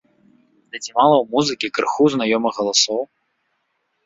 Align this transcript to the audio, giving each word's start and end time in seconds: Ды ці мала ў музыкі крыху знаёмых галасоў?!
Ды 0.75 0.79
ці 0.83 0.91
мала 0.99 1.15
ў 1.19 1.25
музыкі 1.33 1.67
крыху 1.75 2.03
знаёмых 2.15 2.53
галасоў?! 2.63 3.01